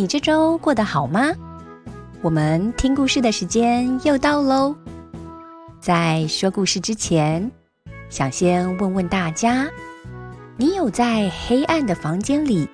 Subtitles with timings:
[0.00, 1.30] 你这周过得好吗？
[2.22, 4.74] 我们听故事的时间又到喽。
[5.78, 7.50] 在说故事之前，
[8.08, 9.68] 想先问问大家：
[10.56, 12.66] 你有在黑暗的房间里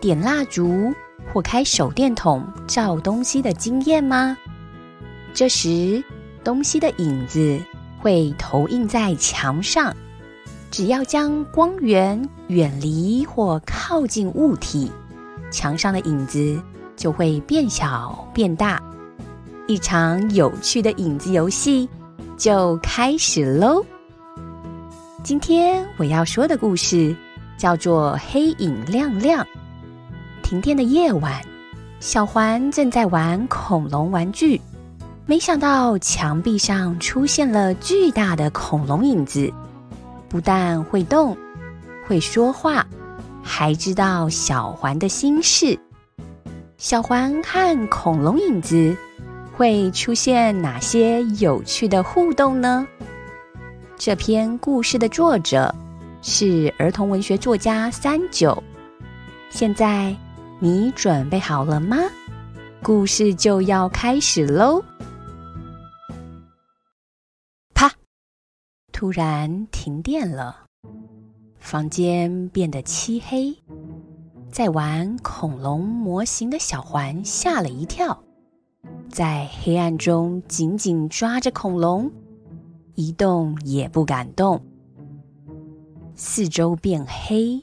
[0.00, 0.94] 点蜡烛
[1.34, 4.38] 或开手电筒照东西的经验吗？
[5.34, 6.00] 这时，
[6.44, 7.60] 东西的影子
[7.98, 9.92] 会投映在墙上。
[10.70, 14.92] 只要将光源远离或靠近物体，
[15.50, 16.60] 墙上的影子
[16.96, 18.82] 就会变小变大。
[19.66, 21.88] 一场有趣的影子游戏
[22.36, 23.84] 就开始喽！
[25.22, 27.14] 今天我要说的故事
[27.58, 29.44] 叫做《黑影亮亮》。
[30.42, 31.42] 停电的夜晚，
[32.00, 34.58] 小环正在玩恐龙玩具，
[35.26, 39.52] 没想到墙壁上出现了巨大的恐龙影子。
[40.30, 41.36] 不但会动，
[42.06, 42.86] 会说话，
[43.42, 45.78] 还知道小环的心事。
[46.76, 48.96] 小环和恐龙影子
[49.52, 52.86] 会出现哪些有趣的互动呢？
[53.96, 55.74] 这篇故事的作者
[56.22, 58.62] 是儿童文学作家三九。
[59.50, 60.14] 现在
[60.60, 61.96] 你准备好了吗？
[62.80, 64.84] 故事就要开始喽！
[67.74, 67.90] 啪
[68.92, 70.64] 突然停电了，
[71.58, 73.56] 房间变得漆黑。
[74.50, 78.22] 在玩恐龙模型的小环吓了一跳，
[79.10, 82.10] 在黑暗中紧紧抓着恐龙，
[82.94, 84.64] 一动也不敢动。
[86.14, 87.62] 四周变黑，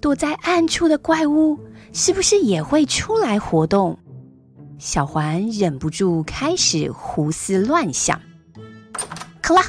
[0.00, 1.58] 躲在暗处的怪物
[1.92, 3.98] 是不是也会出来活动？
[4.78, 8.20] 小环忍不住开始胡思乱想。
[9.42, 9.62] 克拉。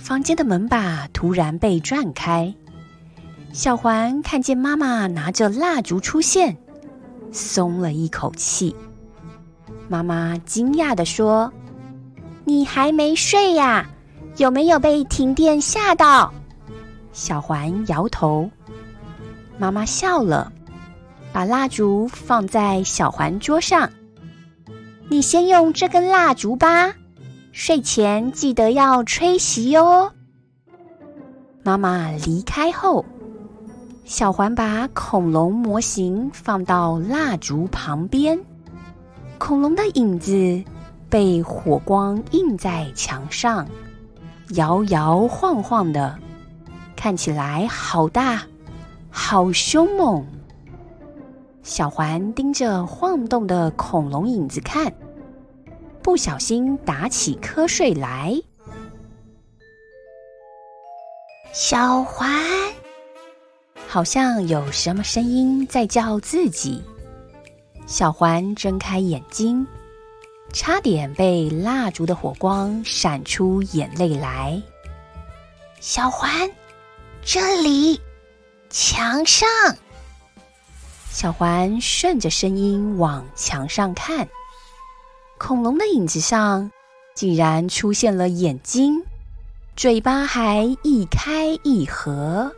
[0.00, 2.52] 房间的门把突然被转开，
[3.52, 6.56] 小环看见妈妈拿着蜡烛出现，
[7.30, 8.74] 松了一口气。
[9.88, 11.52] 妈妈惊讶地说
[12.44, 13.88] ：“你还没睡呀？
[14.38, 16.32] 有没有被停电吓到？”
[17.12, 18.50] 小环摇头。
[19.58, 20.50] 妈妈笑了，
[21.30, 23.88] 把蜡烛放在小环桌上
[25.08, 26.94] ：“你先用这根蜡烛吧。”
[27.52, 30.12] 睡前记得要吹熄哟。
[31.62, 33.04] 妈妈离开后，
[34.04, 38.38] 小环把恐龙模型放到蜡烛旁边，
[39.38, 40.62] 恐龙的影子
[41.08, 43.66] 被火光映在墙上，
[44.50, 46.18] 摇摇晃晃的，
[46.96, 48.42] 看起来好大，
[49.10, 50.24] 好凶猛。
[51.62, 54.92] 小环盯着晃动的恐龙影子看。
[56.02, 58.34] 不小心打起瞌睡来，
[61.52, 62.32] 小环
[63.86, 66.82] 好像有什么声音在叫自己。
[67.86, 69.66] 小环睁开眼睛，
[70.52, 74.62] 差点被蜡烛的火光闪出眼泪来。
[75.80, 76.50] 小环，
[77.22, 78.00] 这里，
[78.70, 79.48] 墙上。
[81.10, 84.26] 小环顺着声音往墙上看。
[85.40, 86.70] 恐龙的影子上，
[87.14, 89.02] 竟然出现了眼睛，
[89.74, 92.52] 嘴巴还一开一合。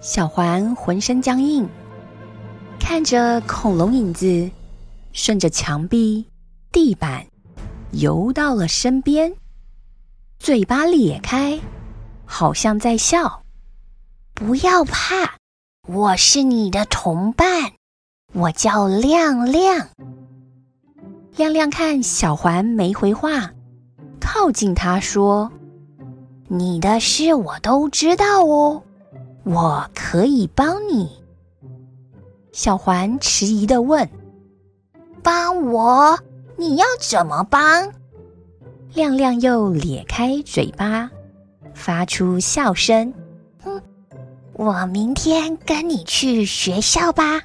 [0.00, 1.68] 小环浑身僵硬，
[2.80, 4.50] 看着恐龙影子
[5.12, 6.26] 顺着墙壁、
[6.72, 7.26] 地板
[7.90, 9.34] 游到了身边，
[10.38, 11.60] 嘴巴咧开，
[12.24, 13.42] 好像在笑。
[14.32, 15.36] 不要怕，
[15.86, 17.72] 我是你的同伴，
[18.32, 19.88] 我叫亮亮。
[21.36, 23.50] 亮亮看小环没回话，
[24.20, 25.50] 靠近他说
[26.46, 28.82] ：“你的事我都知道哦，
[29.44, 31.10] 我可以帮你。”
[32.52, 34.06] 小环迟疑的问
[35.22, 36.18] ：“帮我？
[36.56, 37.90] 你要怎么帮？”
[38.92, 41.10] 亮亮又咧开嘴巴，
[41.72, 43.10] 发出笑声
[43.64, 43.80] ：“哼，
[44.52, 47.40] 我明天跟你去学校吧。”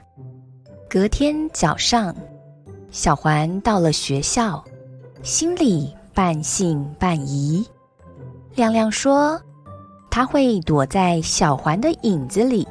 [0.90, 2.14] 隔天早上。
[2.98, 4.66] 小环到了学校，
[5.22, 7.64] 心里半信半疑。
[8.56, 9.40] 亮亮说
[10.10, 12.68] ：“他会躲在小环的影子里。”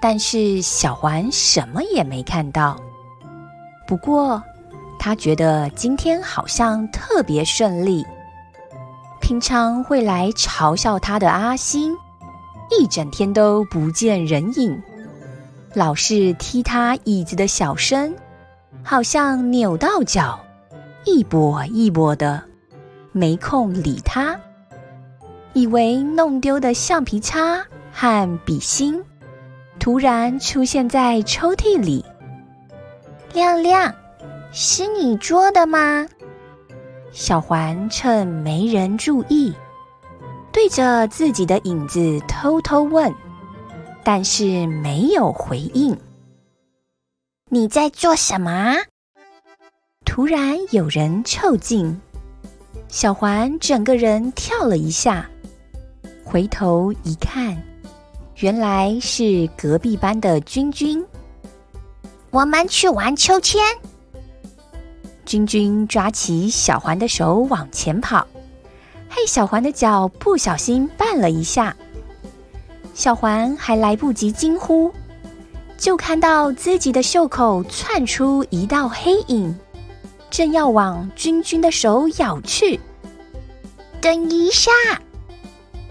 [0.00, 2.80] 但是小环什么也没看到。
[3.86, 4.42] 不过，
[4.98, 8.06] 他觉得今天好像特别顺利。
[9.20, 11.94] 平常会来嘲笑他的阿星，
[12.70, 14.82] 一整天都不见人影，
[15.74, 18.14] 老是踢他椅子的小生，
[18.84, 20.38] 好像扭到脚，
[21.04, 22.42] 一跛一跛的，
[23.12, 24.38] 没空理他。
[25.52, 29.02] 以为弄丢的橡皮擦和笔芯，
[29.78, 32.04] 突然出现在抽屉里。
[33.32, 33.94] 亮亮，
[34.50, 36.06] 是你做的吗？
[37.12, 39.54] 小环趁没人注意，
[40.50, 43.14] 对着自己的影子偷偷问，
[44.02, 45.96] 但是没有回应。
[47.54, 48.78] 你在做什么？
[50.06, 52.00] 突然有人凑近，
[52.88, 55.28] 小环整个人跳了一下。
[56.24, 57.54] 回头一看，
[58.36, 61.04] 原来是隔壁班的君君。
[62.30, 63.60] 我们去玩秋千。
[65.26, 68.26] 君君抓起小环的手往前跑，
[69.10, 71.76] 嘿，小环的脚不小心绊了一下。
[72.94, 74.90] 小环还来不及惊呼，
[75.82, 79.52] 就看到自己的袖口窜出一道黑影，
[80.30, 82.78] 正要往君君的手咬去。
[84.00, 84.70] 等一下！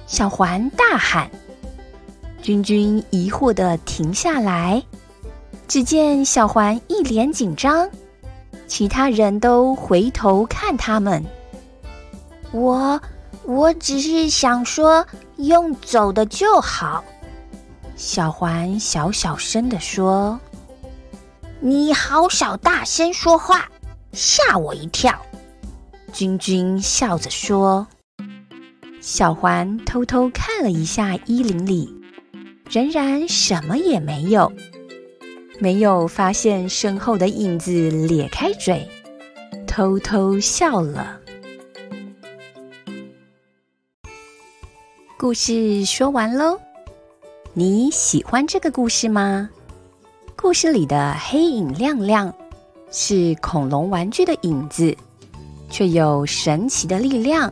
[0.07, 1.29] 小环大喊
[2.41, 4.81] ：“君君疑惑的停下来。”
[5.67, 7.89] 只见小环一脸紧张，
[8.67, 11.21] 其他人都回头看他们。
[12.53, 13.01] 我
[13.43, 15.05] 我只是想说，
[15.35, 17.03] 用走的就好。
[18.01, 20.39] 小环小小声的说
[21.62, 23.69] ：“你好小大声说话，
[24.12, 25.15] 吓我一跳。”
[26.12, 27.86] 君君笑着说。
[29.01, 31.94] 小环偷偷看了一下衣领里，
[32.71, 34.51] 仍然什么也没有，
[35.59, 38.89] 没有发现身后的影子咧开嘴，
[39.68, 41.19] 偷偷笑了。
[45.19, 46.59] 故事说完喽，
[47.53, 49.50] 你喜欢这个故事吗？
[50.38, 52.33] 故事里的黑影亮亮
[52.92, 54.95] 是恐龙玩具的影子，
[55.69, 57.51] 却有神奇的力量。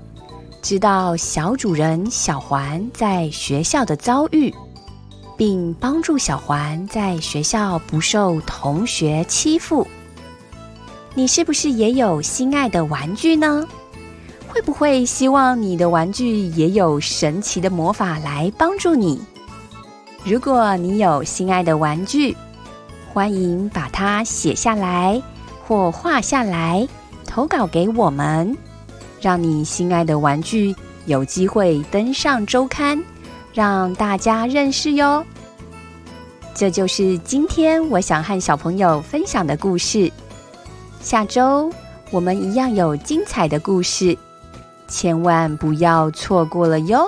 [0.62, 4.56] 知道小主人小环在学校的遭遇，
[5.36, 9.86] 并帮助小环在学校不受同学欺负。
[11.14, 13.68] 你是不是也有心爱的玩具呢？
[14.48, 19.22] 会不会希望你的玩具也有神奇的魔法来帮助你？
[20.26, 22.36] 如果你有心爱的玩具，
[23.12, 25.22] 欢迎把它写下来
[25.66, 26.88] 或画下来，
[27.26, 28.56] 投稿给我们。
[29.22, 30.76] 让你心爱的玩具
[31.06, 33.04] 有机会登上周刊，
[33.54, 35.26] 让大家认识哟。
[36.54, 40.12] 这就是今天我想和小朋友分享的故事。
[41.02, 41.72] 下周
[42.12, 44.18] 我们一样有精彩的故事，
[44.88, 47.08] 千万不要错过了哟。